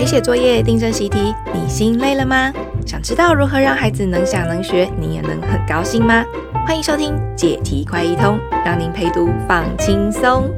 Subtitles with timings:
[0.00, 2.50] 陪写作业、订正习题，你心累了吗？
[2.86, 6.24] 想知道如何让孩子能想能学，你也能很高兴吗？
[6.66, 10.50] 欢迎收听解题快易通，让您陪读放轻松。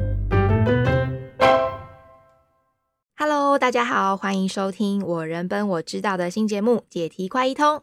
[3.17, 7.75] Hello，大家好，欢迎收听我人本我知道的新节目《解题快易通》。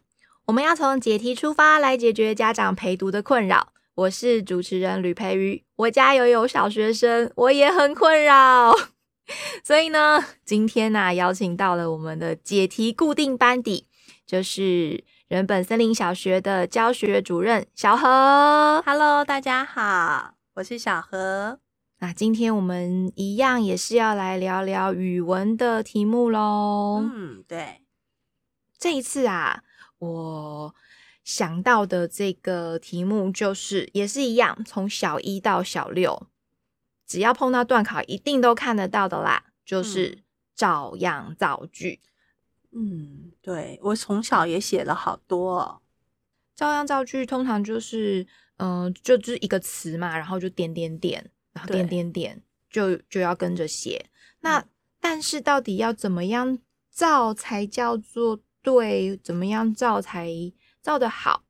[0.46, 3.68] 我们要从解题出发，来解决家长陪读的困扰。
[3.96, 8.74] 我是主持人吕培瑜，我家也有小学生，我也很困扰。
[9.64, 13.86] 所以呢，今天呢、啊，邀请到了我们的解题固定班底，
[14.26, 18.82] 就是人本森林小学的教学主任小何。
[18.84, 21.60] Hello，大家好，我是小何。
[22.00, 27.02] 那今天我们一样也是要来聊聊语文的题目喽。
[27.02, 27.82] 嗯，对。
[28.78, 29.62] 这一次啊，
[29.98, 30.74] 我
[31.22, 36.26] 想到的这个题目就是也是一样，从小一到小六。
[37.10, 40.22] 只要碰到段考，一定都看得到的啦，就是
[40.54, 41.98] 照样造句。
[42.70, 45.82] 嗯，对，我从小也写了好多哦。
[46.54, 48.24] 照样造句通常就是，
[48.58, 54.06] 嗯、呃，就就是一个词嘛，然后就点点点，然后点点点，就就要跟着写。
[54.42, 54.68] 那、嗯、
[55.00, 59.16] 但是到底要怎么样造才叫做对？
[59.16, 60.30] 怎么样造才
[60.80, 61.42] 造得好？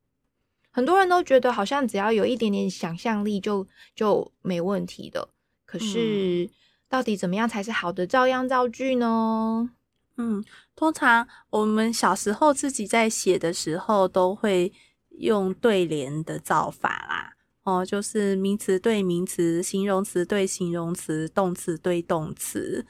[0.70, 5.28] 很多人都觉得好像只要有一点点想象力就就没问题的。
[5.70, 6.50] 可是，
[6.88, 9.70] 到底怎么样才是好的照样造句呢？
[10.16, 14.72] 嗯，通常我们小时候自己在写的时候，都会
[15.10, 17.34] 用对联的造法啦。
[17.62, 22.84] 哦，就是名词对名词，形容词对形容词，动词对动词。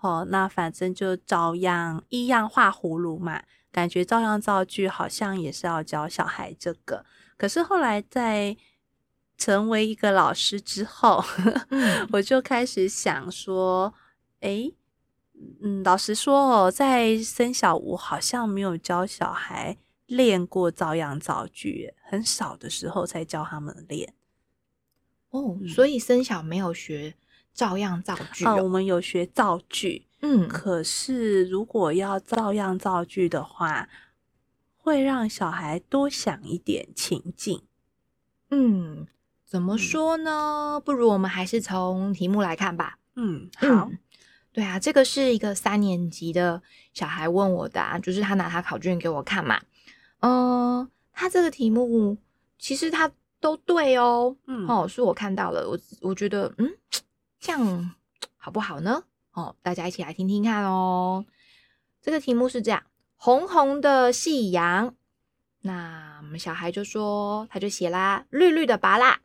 [0.00, 3.42] 哦，那反正就照样一样画葫芦嘛。
[3.70, 7.04] 感觉照样造句好像也是要教小孩这个。
[7.36, 8.56] 可是后来在
[9.44, 11.20] 成为一个老师之后，
[12.12, 13.92] 我就开始想说，
[14.38, 14.72] 诶，
[15.60, 19.76] 嗯，老实说哦，在升小五好像没有教小孩
[20.06, 24.14] 练过照样造句，很少的时候才教他们练。
[25.30, 27.14] 哦，所以升小没有学
[27.52, 28.58] 照样造句哦？
[28.58, 33.88] 哦，我们有学造句，嗯，可是如果要照样造句的话，
[34.76, 37.62] 会让小孩多想一点情境，
[38.50, 39.08] 嗯。
[39.52, 40.80] 怎么说呢？
[40.82, 42.96] 不如我们还是从题目来看吧。
[43.16, 43.66] 嗯，好。
[43.66, 43.98] 嗯，
[44.50, 46.62] 对啊，这个是一个三年级的
[46.94, 49.60] 小孩问我的啊，就是他拿他考卷给我看嘛。
[50.20, 52.16] 嗯，他这个题目
[52.58, 54.34] 其实他都对哦。
[54.46, 56.74] 嗯，哦，是我看到了，我我觉得嗯，
[57.38, 57.94] 这样
[58.38, 59.04] 好不好呢？
[59.34, 61.26] 哦，大家一起来听听看哦。
[62.00, 62.82] 这个题目是这样：
[63.16, 64.94] 红红的夕阳。
[65.60, 69.18] 那我们小孩就说，他就写啦，绿绿的芭乐。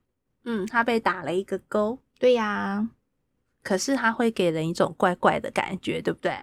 [0.49, 1.99] 嗯，他被打了一个勾。
[2.17, 2.87] 对呀，
[3.61, 6.33] 可是他会给人一种怪怪的感觉，对不对？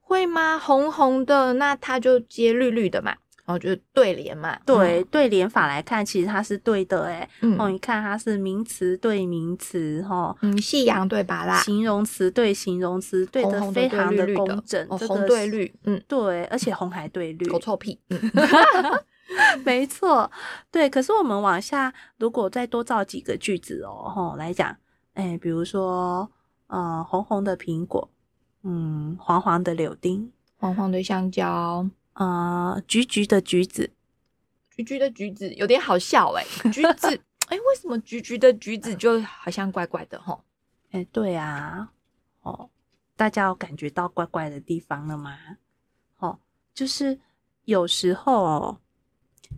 [0.00, 0.58] 会吗？
[0.58, 3.12] 红红的，那他就接绿绿的嘛，
[3.44, 4.58] 然后就对联嘛。
[4.66, 7.28] 对，对联法来看，其实它是对的，哎。
[7.40, 10.36] 嗯，哦，你看它是名词对名词，哈。
[10.42, 14.86] 嗯，夕阳对芭乐，形容词对形容词，对的非常的工整。
[14.90, 17.98] 哦，红对绿，嗯，对，而且红还对绿，狗臭屁。
[19.64, 20.30] 没错，
[20.70, 20.90] 对。
[20.90, 24.76] 可是我们往下，如果再多造几个句子哦，吼来讲，
[25.14, 26.30] 哎，比如说，
[26.66, 28.10] 呃，红红的苹果，
[28.62, 33.90] 嗯，黄黄的柳丁，黄黄的香蕉，呃，橘橘的橘子，
[34.70, 40.42] 橘橘的橘子有点好笑哎，橘子， 哎，为什么橘橘的橘子就好像怪怪的吼？
[40.90, 41.92] 哎，对啊，
[42.42, 42.68] 哦，
[43.16, 45.36] 大家有感觉到怪怪的地方了吗？
[46.18, 46.38] 哦，
[46.74, 47.18] 就是
[47.64, 48.78] 有时候。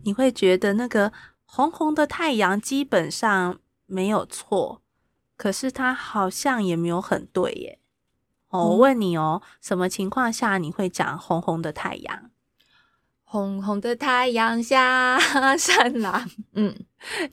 [0.03, 1.13] 你会觉得那个
[1.45, 4.81] 红红的太阳基本上没有错，
[5.37, 7.79] 可是它好像也没有很对耶。
[8.49, 12.31] 哦，我问你哦，什么情况下你会讲红红的太阳？
[13.23, 15.17] 红红的太阳下
[15.57, 16.23] 山啦。
[16.53, 16.69] 嗯，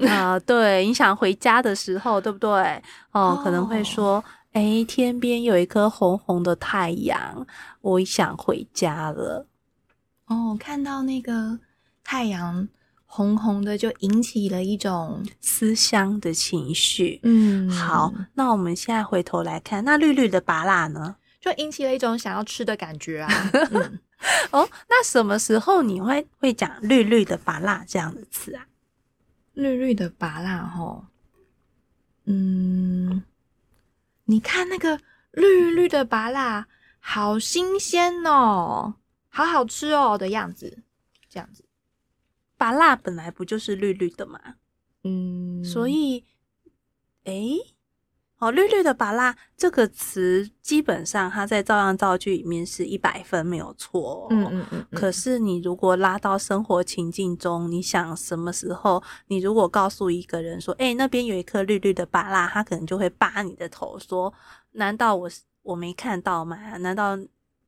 [0.09, 2.51] 啊、呃，对，你想回家的时候，对不对？
[3.13, 7.47] 哦，哦可能会说，诶，天边有一颗红红的太阳，
[7.83, 9.47] 我想回家了。
[10.27, 11.59] 哦，看到那个。
[12.11, 12.67] 太阳
[13.07, 17.21] 红红的，就引起了一种思乡的情绪。
[17.23, 23.31] 嗯，好，那我们现在回头来看，那绿绿的芭辣呢，就引起了一种想要吃的感觉啊。
[23.71, 24.01] 嗯、
[24.51, 28.67] 哦，那什么时候你会会讲绿绿的芭乐这样的词啊？
[29.53, 31.05] 绿绿的芭乐，吼，
[32.25, 33.23] 嗯，
[34.25, 34.99] 你看那个
[35.31, 36.67] 绿绿的芭乐，
[36.99, 38.95] 好新鲜哦，
[39.29, 40.83] 好好吃哦的样子，
[41.29, 41.63] 这样子。
[42.61, 44.39] 芭辣本来不就是绿绿的吗？
[45.05, 46.23] 嗯，所以，
[47.25, 47.57] 诶，
[48.37, 54.27] 哦，绿绿的芭辣这个词基本上它在照样造句里面是一百分没有错哦。
[54.29, 54.87] 嗯嗯嗯。
[54.93, 59.03] 可是你如果拉到生活情境中，你想什么时候？
[59.29, 64.31] 你如果告诉一个人说：“哎，那边有一颗绿绿的芭辣”，他可能就会扒你的头说
[64.73, 65.31] ：“难道我
[65.63, 66.77] 我没看到吗？
[66.77, 67.19] 难道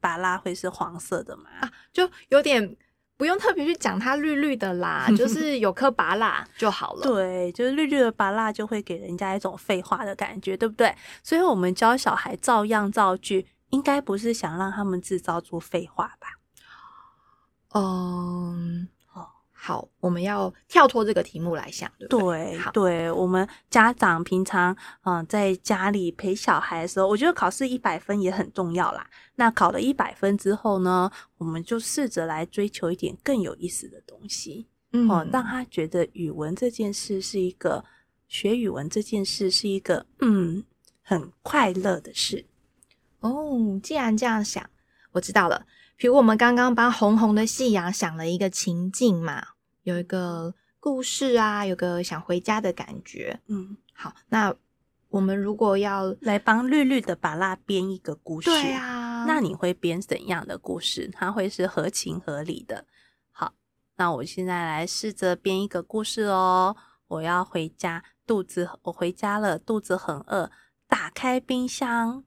[0.01, 2.77] 芭拉会是黄色的吗？”啊，就有点。
[3.17, 7.03] 不用特别去讲它绿绿的啦， 就是有颗拔蜡就好了。
[7.03, 10.95] 对，就是绿绿的拔蜡就会给人家一种废话的感觉，对不对？
[11.23, 16.29] 所以我们教小孩照样造句，应该不是想让他们制造出废话吧？
[17.75, 18.89] 嗯。
[19.65, 22.59] 好，我们要跳脱这个题目来想，对不对？
[22.73, 29.07] 对，对，我们家长平常嗯、呃、在家里陪小孩的时候，我觉得考试一百分也很重要啦。
[29.37, 37.85] 那考了一百分之后呢，我们就试着来追求一点更有意思的东西，嗯、呃，让他觉得语文这件事是一个
[38.27, 40.65] 学语文这件事是一个嗯
[41.03, 42.47] 很快乐的事。
[43.21, 44.69] 哦，既然这样想，
[45.13, 45.67] 我知道了。
[45.97, 49.51] 比如我们刚刚帮红红的夕阳想了一个情境嘛。
[49.83, 53.41] 有一个故事啊，有个想回家的感觉。
[53.47, 54.55] 嗯，好，那
[55.09, 61.11] 我们如果要来帮绿绿的把蜡编一个故事，对啊，那你会编怎样的故事？
[61.13, 62.87] 它会是合情合理的。
[63.31, 63.55] 好，
[63.97, 66.77] 那我现在来试着编一个故事哦。
[67.09, 70.51] 我要回家，肚子，我回家了，肚子很饿，
[70.89, 72.25] 打开冰箱。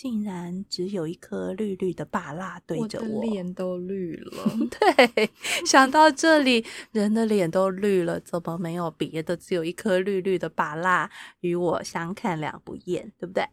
[0.00, 4.32] 竟然只有一颗绿绿的芭蜡对着我，脸都绿了。
[4.80, 5.30] 对，
[5.66, 9.36] 想到这里，人的脸都绿了，怎么没有别的？
[9.36, 11.10] 只有一颗绿绿的芭蜡
[11.40, 13.44] 与我相看两不厌，对不对？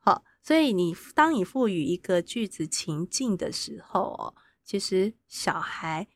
[0.00, 4.34] 好，所以你当你赋予一个句子情境的时候哦，
[4.64, 6.08] 其实小孩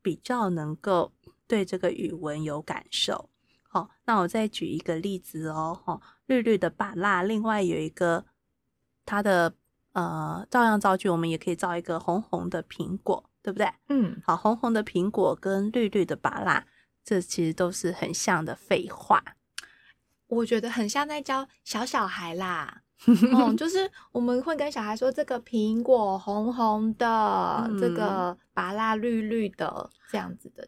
[0.00, 1.12] 比较能够
[1.46, 3.28] 对这个语文有感受。
[3.68, 8.24] 好，那我再举一个例子哦，哈，绿绿的芭蜡，另外有一个。
[9.04, 9.52] 它的
[9.92, 13.68] 呃，照样造句，我们也可以造一个红红的苹果，对不对？
[13.88, 16.66] 嗯，好，红红的苹果跟绿绿的芭拉，
[17.04, 19.22] 这其实都是很像的废话。
[20.26, 22.82] 我觉得很像在教小小孩啦，
[23.34, 27.06] 哦，就是我们会跟小孩说，这个苹果红红的，
[27.68, 30.66] 嗯、这个芭拉绿绿的，这样子的。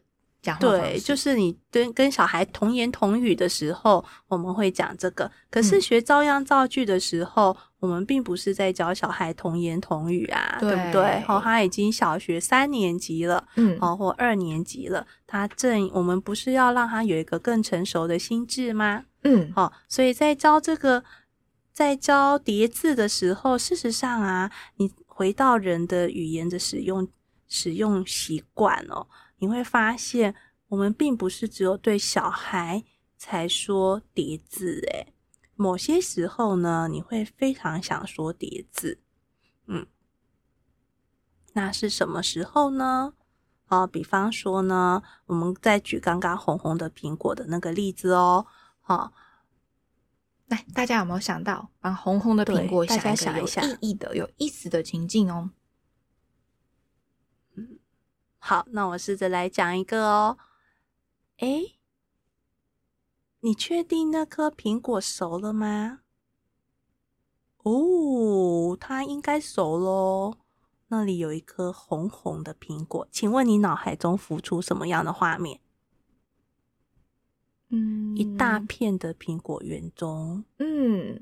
[0.55, 5.29] 对，就是你跟跟小孩童言童语的时候，我们会讲这个。
[5.49, 11.23] 可是学照样造句的时候，嗯、我们并不是在教小孩童言童语啊，对，对不对？
[11.27, 19.05] 哦，他已经小学三年级了，嗯，哦，或二年级了，他正我们不是要让他有一个更成熟的心智吗？
[19.23, 21.03] 嗯，哦，所以在教这个，
[21.73, 27.07] 在教叠字的时候，事实上啊，你回到人的语言的使用
[27.47, 29.07] 使用习惯哦。
[29.37, 30.35] 你会发现，
[30.69, 32.83] 我们并不是只有对小孩
[33.17, 35.13] 才说叠字，诶，
[35.55, 38.99] 某些时候呢，你会非常想说叠字，
[39.65, 39.87] 嗯，
[41.53, 43.13] 那是什么时候呢？
[43.65, 48.47] 好，比方说呢，我们再举刚刚红红的苹果的那个例子哦，
[48.79, 49.11] 好，
[50.47, 55.51] 来，大家有没有想到，把红红的苹果想一想，有意义的、有意思的情境哦？
[58.47, 60.37] 好，那我试着来讲一个哦。
[61.39, 61.77] 诶，
[63.41, 65.99] 你确定那颗苹果熟了吗？
[67.63, 70.37] 哦，它应该熟喽。
[70.87, 75.59] 那里有一颗红红的苹果，请问你脑海中浮出什么样的画面？
[77.67, 81.21] 嗯，一大片的苹果园中，嗯，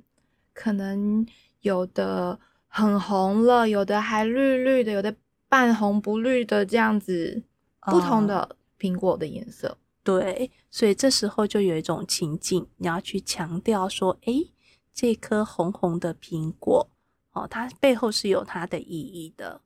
[0.54, 1.26] 可能
[1.62, 5.16] 有的很红了，有的还绿绿的，有的。
[5.48, 7.44] 半红不绿的这样子，
[7.82, 14.52] 不同的苹果的颜色，哦，对，所以这时候就有一种情境，你要去强调说，诶，
[14.94, 16.90] 这颗红红的苹果，
[17.32, 19.62] 哦，它背后是有它的意义的，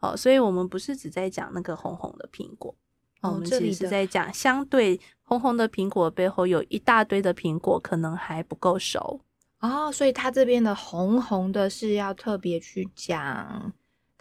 [0.00, 2.74] 哦，所以我们不是只在讲那个红红的苹果，
[3.20, 9.20] 哦，我们其实是在讲相对红红的苹果背后有一大堆的苹果，可能还不够熟，
[9.60, 13.72] 哦，所以它这边的红红的是要特别去讲。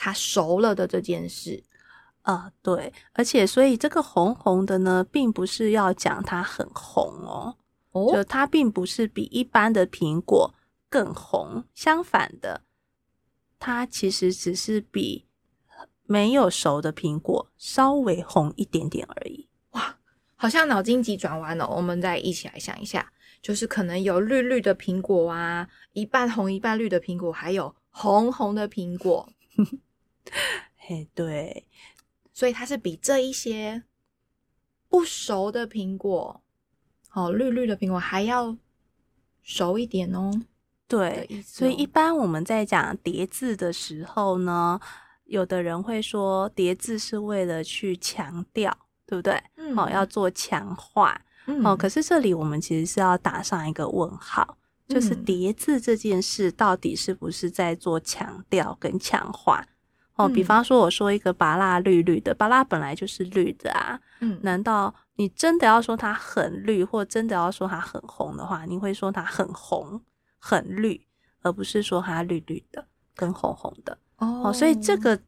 [0.03, 1.63] 它熟了的这件事，
[2.61, 7.55] 对，而且所以这个红红的呢，并不是要讲它很红哦，
[7.93, 10.53] 哦，就它并不是比一般的苹果
[10.89, 12.63] 更红，相反的，
[13.57, 15.25] 它其实只是比
[16.05, 19.47] 没有熟的苹果稍微红一点点而已。
[19.69, 19.99] 哇，
[20.35, 29.29] 好像脑筋急转弯了，我们再一起来想一下，就是可能有绿绿的苹果啊，一半红一半绿的苹果，还有红红的苹果。
[30.75, 31.67] 嘿，对，
[32.33, 33.83] 所以它是比这一些
[34.89, 36.41] 不熟的苹果，
[37.13, 38.57] 哦，绿绿的苹果还要
[39.41, 40.31] 熟一点哦。
[40.87, 44.79] 对，所以一般我们在讲叠字的时候呢，
[45.25, 49.41] 有的人会说叠字是为了去强调，对不对？
[49.55, 51.19] 嗯，哦，要做强化。
[51.45, 59.65] 嗯、哦，可是这里我们其实是要打上一个问号，嗯、就是叠字这件事到底是不是在做强调跟强化？
[60.15, 63.99] 哦，比方说我说一个芭乐绿绿的，芭乐本来就是绿的啊。
[64.19, 69.99] 嗯，难道你真的要说它很绿，或真的要说它很红的话，你会说它很红、
[70.37, 71.01] 很绿，
[71.41, 73.97] 而不是说它绿绿的跟红红的。
[74.17, 75.19] 哦，哦，所以这个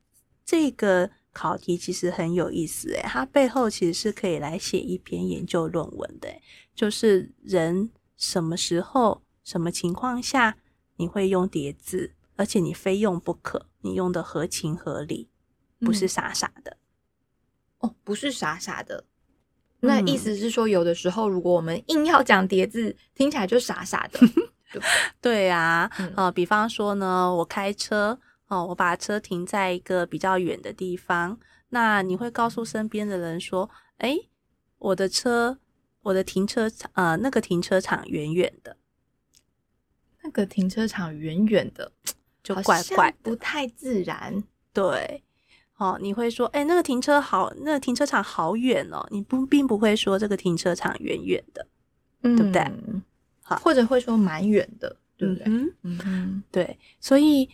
[0.45, 6.29] 这个考题其实很有意思诶，它背后其实是可以来写一篇研究论文的，
[6.75, 10.57] 就是人什么时候、什么情况下
[10.97, 12.13] 你会用叠字。
[12.35, 15.29] 而且你非用不可，你用的合情合理，
[15.79, 16.77] 不是傻傻的。
[17.79, 19.05] 嗯、哦，不是傻傻的。
[19.81, 24.19] 那意思是说，有的时候如果我们硬要讲叠字，听起来就傻傻的。
[24.71, 24.81] 对，
[25.21, 31.39] 对啊，嗯、呃，比方说呢，我开车哦、呃，我把车停在一个比较远的地方，
[31.69, 34.17] 那你会告诉身边的人说：“哎，
[34.79, 35.59] 我的车，
[36.01, 38.77] 我的停车场，呃，那个停车场远远的，
[40.23, 41.91] 那个停车场远远的。”
[42.45, 44.43] 就怪怪，不太自然。
[44.71, 45.23] 对，
[45.77, 49.03] 哦，你会说，哎、欸，那个停车好，那个停车场好远哦。
[49.09, 51.65] 你不并不会说这个停车场远远的，
[52.21, 52.71] 嗯、对不对？
[53.41, 55.43] 好，或者会说蛮远的，对不对？
[55.47, 56.77] 嗯嗯嗯，对。
[56.99, 57.49] 所以，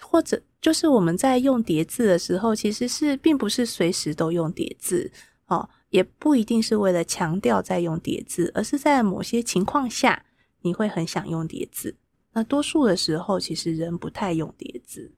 [0.00, 5.12] 或者就是我们在用叠字的时候，其实是并不是随时都用叠字
[5.46, 10.24] 哦，也不一定是为了强调在用叠字，而是在某些情况下，
[10.62, 11.96] 你会很想用叠字。
[12.32, 15.12] 那多数的时候，其实人不太用叠字。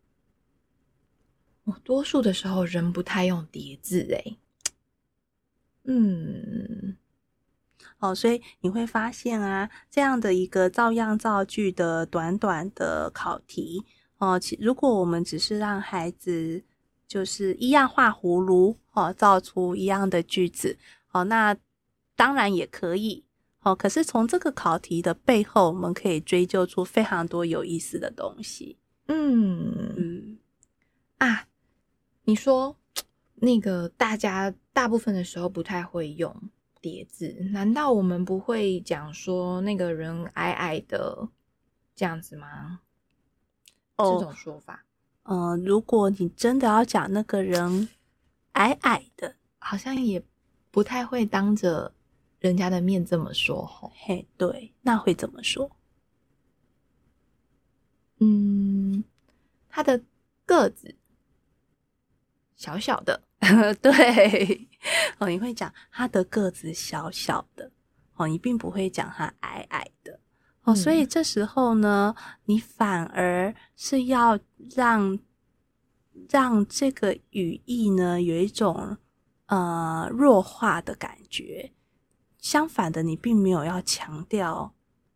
[1.64, 4.37] 哦，多数的时候人不太用叠字，诶。
[5.85, 6.97] 嗯，
[7.99, 13.85] 哦，所以你会发现啊，这样的一个照样造句的短短的考题，
[14.18, 16.64] 哦，其如果我们只是让孩子
[17.06, 20.78] 就是一样画葫芦，哦，造出一样的句子，
[21.12, 21.56] 哦，那
[22.16, 23.24] 当然也可以。
[23.64, 28.76] 哦，可是从这个考题的背后，我们可以追究出非常多有意思的东西。
[29.06, 30.38] 嗯嗯
[31.16, 31.49] 啊，
[32.25, 32.76] 你说
[33.37, 36.50] 那个大家大部分的时候不太会用
[36.83, 41.26] 叠字，难道我们不会讲说那个人矮矮的
[41.97, 42.80] 这样子吗？
[43.97, 44.85] 哦，这种说法，
[45.23, 47.88] 嗯、呃，如果你真的要讲那个人
[48.52, 50.23] 矮矮的，好像也
[50.71, 51.94] 不太会当着。
[52.45, 55.71] 人家的面这么说吼，嘿，对，那会怎么说？
[58.21, 59.03] 嗯，
[59.67, 60.03] 他的
[60.45, 60.95] 个子
[62.55, 63.23] 小小的，
[63.81, 64.69] 对，
[65.17, 67.73] 哦，你会讲他的个子小小的，
[68.17, 70.21] 哦，你并不会讲他矮矮的，
[70.65, 74.39] 哦，所以这时候呢，你反而是要
[74.77, 75.19] 让
[76.29, 78.99] 让这个语义呢有一种
[79.47, 81.73] 呃弱化的感觉。
[82.45, 84.75] 相反的，你并没有要强调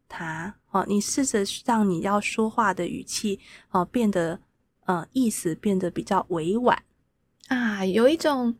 [0.09, 4.41] 它哦，你试着让你要说话的语气哦变得
[4.87, 6.83] 呃意思变得比较委婉
[7.49, 8.57] 啊，有一种，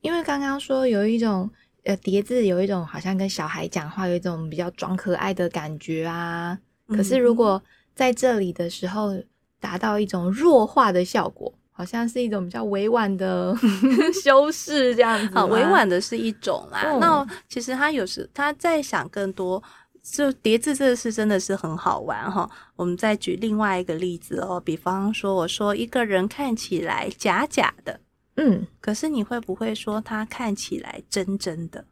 [0.00, 1.50] 因为刚刚说有一种
[1.84, 7.62] 呃叠字，有一种好像跟小孩讲话有一种比较装可爱的感觉啊，可是如果
[7.94, 9.22] 在这里的时候
[9.60, 11.52] 达到一种弱化的效果。
[11.82, 13.52] 好像是一种比较委婉的
[14.22, 15.34] 修饰，这样子。
[15.34, 16.84] 好，委婉的是一种啦。
[16.84, 19.60] 哦、那其实他有时他在想更多，
[20.00, 22.48] 就叠字这个事真的是很好玩哈。
[22.76, 27.98] 我们再举另外一个例子哦，比方说，我说一个人看起来假假的，
[28.36, 31.84] 嗯，可是你会不会说他看起来真真的？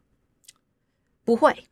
[1.24, 1.64] 不会，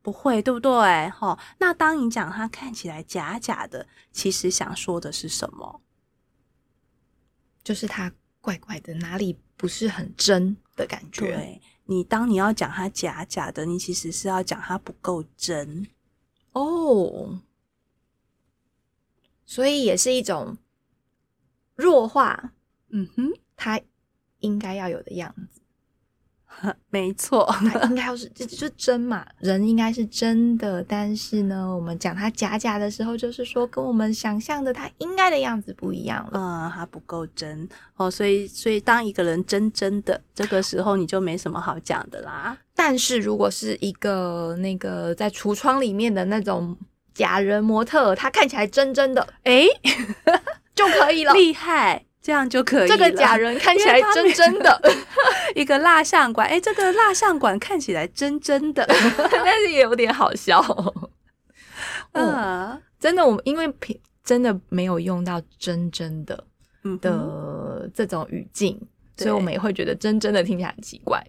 [0.00, 0.70] 不会，对不对？
[1.10, 5.80] 哈，那当你讲他看起来假假的，其实想说的是什么？
[7.64, 11.34] 就是它怪怪的，哪里不是很真的感觉？
[11.34, 15.88] 对，你当你要讲它假假的，你其实是要讲它不够真
[16.52, 17.40] 哦。
[19.46, 20.56] 所以也是一种
[21.74, 22.52] 弱化，
[22.90, 23.80] 嗯哼，它
[24.40, 25.60] 应该要有的样子。
[26.90, 30.82] 没错，他应该要是就就真嘛，人应该是真的。
[30.84, 36.32] 但是呢，我们讲他假假的时候，就是说跟我们想象的他应该的样子不一样了。
[36.34, 38.10] 嗯，他不够真哦。
[38.10, 42.56] 所以，所以当一个人真真的这个时候，你就没什么好讲的啦。
[42.74, 46.76] 但是如果是一个那个在橱窗里面的那种
[47.12, 49.68] 假人模特，他看起来真真的，诶
[50.74, 52.04] 就可以了，厉害。
[52.24, 52.96] 这样就可以了。
[52.96, 54.80] 这个假人看起来真真的，
[55.54, 56.48] 一个蜡像馆。
[56.48, 58.82] 哎，这个蜡像馆看起来真真的，
[59.30, 60.58] 但是也有点好笑。
[62.12, 66.42] 嗯，真的，我们因为平真的没有用到真真的
[67.02, 68.80] 的这种语境。
[69.16, 71.24] 所以我们也会觉得真真的听起来很奇怪，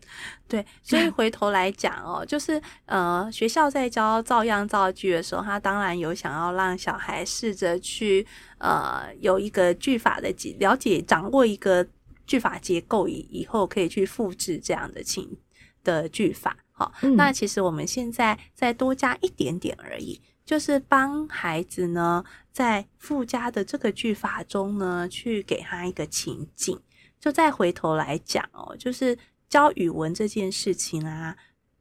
[0.47, 0.65] 对。
[0.81, 8.25] 所以回头来讲哦，就是呃，学校在教照样造句的时候，他当然有想要让小孩试着去
[8.57, 11.85] 呃有一个句法的了解，掌握一个
[12.25, 15.37] 句法结构以以后可以去复制这样的情
[15.83, 16.57] 的句法。
[16.71, 26.81] 好，嗯，那其实我们现在再多加一点点而已，就是帮孩子呢在附加的这个句法中呢，去给他一个情境。
[27.25, 29.17] 就再回头来讲哦，就是
[29.49, 31.35] 教语文这件事情啊，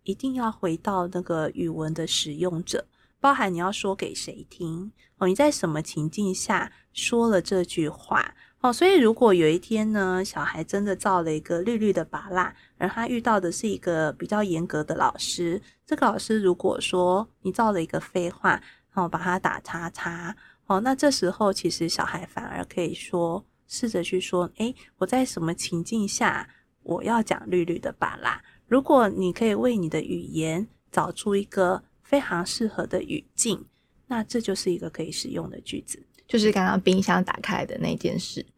[0.04, 2.86] 一定要回到那个语文的使用者，
[3.20, 8.72] 包含你要说给谁听哦，你在什么情境下说了这句话哦。
[8.72, 18.58] 所以如果有一天呢，小孩真的造了一个绿绿的芭乐，而他遇到的是一个比较严格的老师，这个老师如果说你造了一个废话
[18.94, 20.34] 哦，把他打叉叉
[20.68, 23.44] 哦，那这时候其实小孩反而可以说。
[23.66, 26.49] 试着去说，诶，我在什么情境下
[26.83, 28.42] 我要讲绿绿的巴拉？
[28.66, 33.66] 如果你可以为你的语言找出一个非常适合的语境，
[34.06, 36.02] 那这就是一个可以使用的句子。
[36.26, 38.44] 就是刚刚冰箱打开的那件事。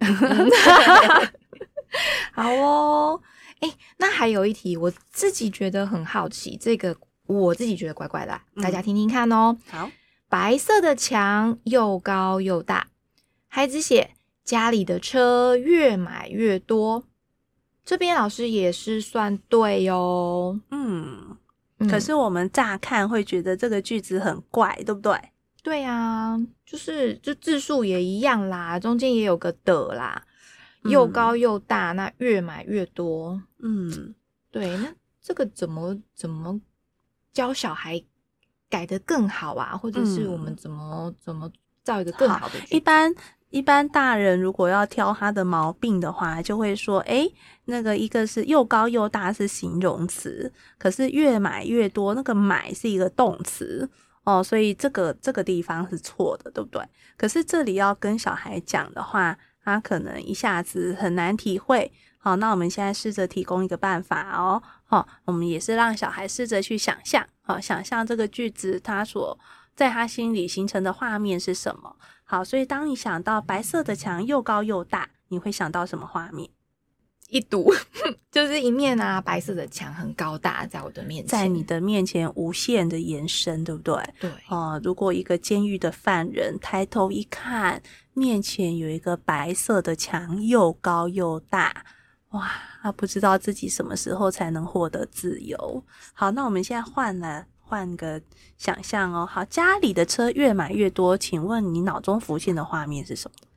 [2.32, 3.20] 好哦，
[3.60, 6.96] 诶，那还有一题，我自己觉得很好奇，这个
[7.26, 9.56] 我自己觉得怪怪的，大家听听看哦。
[9.68, 9.90] 好，
[10.28, 12.88] 白色的墙又高又大，
[13.48, 14.15] 孩子写。
[14.46, 17.02] 家里的车越买越多，
[17.84, 20.60] 这边老师也是算对哦。
[20.70, 21.36] 嗯，
[21.90, 25.20] 可是我们乍看会觉得这个句子很怪，对不对？
[25.64, 30.22] 对啊，就是就字数也一样啦，中间也有个的啦，
[30.84, 33.42] 又高又大，那越买越多。
[33.58, 34.14] 嗯，
[34.52, 36.60] 对，那这个怎么怎么
[37.32, 38.00] 教小孩
[38.70, 39.76] 改得更好啊？
[39.76, 41.50] 或者是我们怎么怎么
[41.82, 42.54] 造一个更好的？
[42.70, 43.12] 一般。
[43.50, 47.32] 一般大人如果要挑他的毛病的话，就会说：诶，
[47.66, 53.88] 那个一个是又高又大是形容词，可是越买越多，那个买是一个动词
[54.24, 56.82] 哦，所以这个这个地方是错的，对不对？
[57.16, 61.90] 可是这里要跟小孩讲的话，他可能一下子很难体会。
[62.18, 64.60] 好，那我们现在试着提供一个办法哦。
[64.84, 69.38] 好，我们也是让小孩试着去想象，好，想象这个句子他所
[69.76, 71.96] 在他心里形成的画面是什么。
[72.28, 76.50] 好，所以当你想到白色的墙又高又大，你会想到什么画面？
[77.28, 77.72] 一堵，
[78.30, 83.94] 就是一面啊，白色的墙很高大，在我的面前，在你的面前无限的延伸，对不对？
[84.20, 84.30] 对。
[84.48, 87.80] 哦、呃，如果一个监狱的犯人抬头一看，
[88.12, 91.84] 面前有一个白色的墙，又高又大，
[92.30, 92.50] 哇，
[92.82, 95.84] 他不知道自己什么时候才能获得自由。
[96.12, 97.46] 好，那我们现在换了。
[97.68, 98.22] 换个
[98.56, 103.48] 想象哦，好，家里的车越买越多，请问你脑中浮现的画面是什么？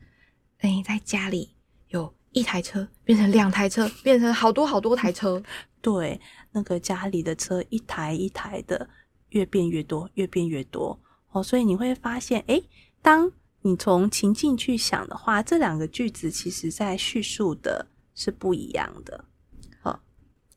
[0.62, 1.52] 哎，在家里
[1.90, 5.42] 有一台车变成两台车，变成好多好多台车。
[5.80, 6.20] 对，
[6.52, 8.90] 那个家里的车一台一台的
[9.30, 11.44] 越变越多，越变越多哦。
[11.44, 12.60] 所以你会发现，哎，
[13.04, 19.26] 当你从情境去想的话，这两个句子其实在叙述的是不一样的。
[19.84, 20.00] 哦，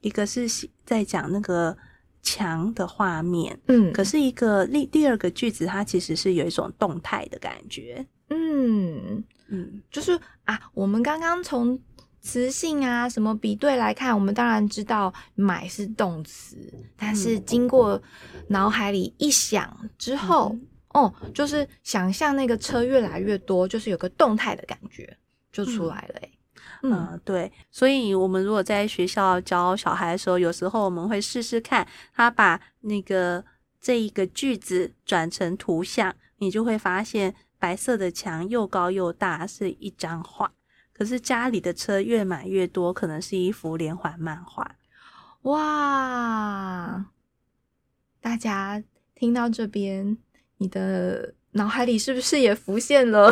[0.00, 0.48] 一个是
[0.86, 1.76] 在讲那个。
[2.22, 9.22] 墙的画面，嗯，可是一个第第二个句子，它其实是有一种动态的感觉，嗯。
[9.54, 11.78] 嗯，就是啊，我们刚刚从
[12.22, 16.56] 词性啊什么比对来看，我们当然知道买是动词，
[16.96, 18.00] 但是经过
[18.48, 20.48] 脑海里一想之后，
[20.94, 25.14] 嗯、哦，就是想象那个车越来越多，就是有个动态的感觉
[25.52, 26.31] 就出来了，欸，嗯
[26.84, 33.44] 嗯、呃，对，所以我们如果在学校教小孩的时候，有时候我们会试试看，他把那个
[33.80, 40.52] 这一个句子转成图像，你就会发现白色的墙又高又大是一张画，
[40.92, 44.74] 可是家里的车越买越多，可能是一幅连环漫画。
[45.42, 47.06] 哇，
[48.20, 48.82] 大家
[49.14, 50.18] 听到这边，
[50.56, 51.34] 你的。
[51.54, 53.30] 脑海里是不是也浮现了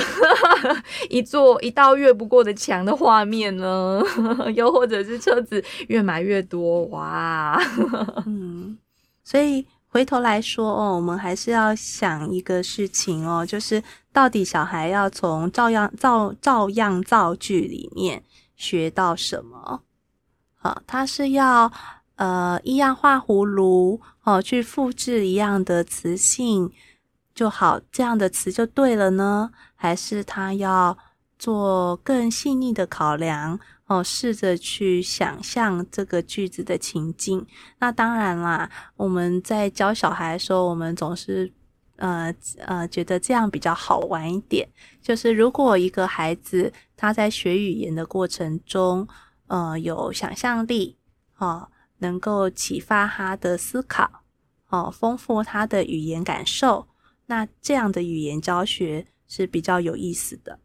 [1.09, 4.03] 一座一道越不过的墙的画面呢？
[4.55, 7.59] 又或者是车子越买越多，哇！
[8.27, 8.77] 嗯，
[9.25, 18.23] 所以回头来说哦，我们还是要想一个事情哦，就是到底小孩要从照样造照样造句里面
[18.55, 19.81] 学到什么？
[20.57, 21.73] 好，他是要
[22.17, 26.71] 呃一样画葫芦哦，去复制一样的词性。
[27.41, 29.51] 就好，这样的词就对了呢？
[29.75, 30.99] 还是他要
[31.39, 34.05] 做更细腻的考量哦？
[34.05, 37.47] 试着去想象这个句子的情境。
[37.79, 41.51] 那当然啦，我们在教小孩的时候，我们总是
[41.97, 44.69] 呃呃，觉得这样比较好玩一点。
[45.01, 49.09] 就是如果一个孩子他在学语言的过程中，
[49.47, 50.99] 呃，有想象力，
[51.39, 54.25] 哦，能够启发他的思考，
[54.69, 56.87] 哦，丰富他的语言感受，
[57.31, 60.59] 那这样的语言教学是比较有意思的。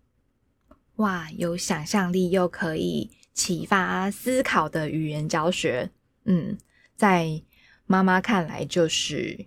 [0.95, 5.91] 哇，有想象力又可以启发思考的语言教学，
[6.23, 6.57] 嗯，
[6.95, 7.43] 在
[7.85, 9.45] 妈妈看来就是。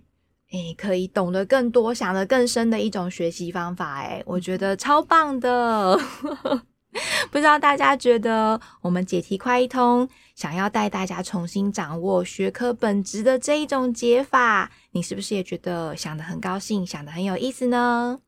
[0.51, 5.99] 诶，可以懂得更多、想得更深的一种学习方法，诶，我觉得超棒的。
[7.31, 18.19] 不知道大家觉得我们解题快一通，想要带大家重新掌握学科本质的这一种解法，你是不是也觉得想得很高兴，想得很有意思呢？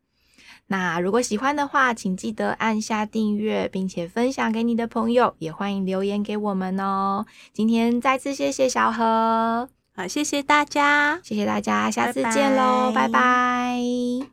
[0.67, 7.25] 那如果喜欢的话，请记得按下订阅，并且分享给你的朋友，也欢迎留言给我们哦。
[7.51, 9.67] 今天再次谢谢小何。
[9.93, 13.11] 好，谢谢大家，谢谢大家，下次见喽，拜拜。
[13.11, 14.31] 拜拜。